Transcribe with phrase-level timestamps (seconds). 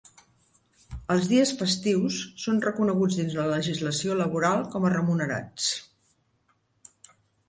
[1.15, 2.15] Els dies festius
[2.45, 5.69] són reconeguts dins la legislació laboral com a remunerats.